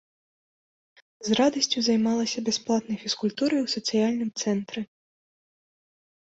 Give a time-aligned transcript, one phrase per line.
[1.27, 4.81] З радасцю займалася бясплатнай фізкультурай у сацыяльным цэнтры.